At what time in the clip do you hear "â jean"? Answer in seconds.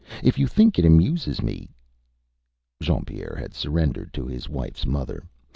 2.81-3.05